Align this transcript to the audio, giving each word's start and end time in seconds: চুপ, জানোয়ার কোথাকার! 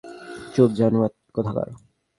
চুপ, 0.53 0.69
জানোয়ার 0.79 1.11
কোথাকার! 1.35 1.67